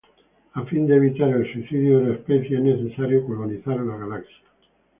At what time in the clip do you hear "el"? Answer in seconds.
1.29-1.45